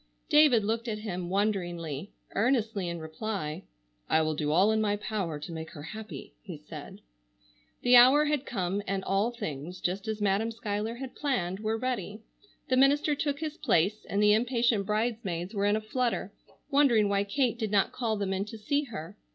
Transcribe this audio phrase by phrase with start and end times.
[0.29, 3.65] David looked at him wonderingly, earnestly, in reply:
[4.09, 7.01] "I will do all in my power to make her happy," he said.
[7.83, 12.23] The hour had come, and all things, just as Madam Schuyler had planned, were ready.
[12.67, 16.33] The minister took his place, and the impatient bridesmaids were in a flutter,
[16.71, 19.15] wondering why Kate did not call them in to see her.